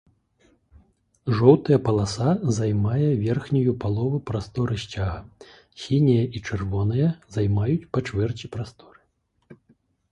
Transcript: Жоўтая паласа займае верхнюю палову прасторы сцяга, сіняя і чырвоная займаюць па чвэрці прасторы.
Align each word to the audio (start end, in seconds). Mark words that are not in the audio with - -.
Жоўтая 1.39 1.77
паласа 1.87 2.29
займае 2.59 3.09
верхнюю 3.25 3.75
палову 3.83 4.23
прасторы 4.31 4.75
сцяга, 4.85 5.21
сіняя 5.83 6.25
і 6.39 6.43
чырвоная 6.51 7.09
займаюць 7.39 7.81
па 7.93 7.99
чвэрці 8.09 8.45
прасторы. 8.59 8.99